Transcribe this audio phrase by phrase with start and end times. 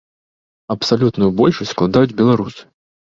[0.75, 2.61] Абсалютную большасць складаюць беларусы.